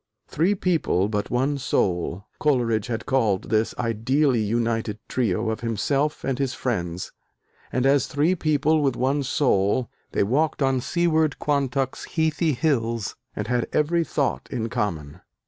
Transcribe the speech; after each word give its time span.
"Three 0.27 0.55
people 0.55 1.09
but 1.09 1.29
one 1.29 1.59
soul," 1.59 2.25
Coleridge 2.39 2.87
had 2.87 3.05
called 3.05 3.51
this 3.51 3.75
ideally 3.77 4.39
united 4.41 4.97
trio 5.07 5.51
of 5.51 5.59
himself 5.59 6.23
and 6.23 6.39
his 6.39 6.55
friends; 6.55 7.11
and 7.71 7.85
as 7.85 8.07
"three 8.07 8.33
people 8.33 8.81
with 8.81 8.95
one 8.95 9.21
soul," 9.21 9.91
they 10.13 10.23
"walked 10.23 10.63
on 10.63 10.81
seaward 10.81 11.37
Quantock's 11.37 12.05
heathy 12.05 12.53
hills," 12.53 13.15
and 13.35 13.45
had 13.45 13.67
every 13.71 14.03
thought 14.03 14.47
in 14.51 14.69
common. 14.69 15.21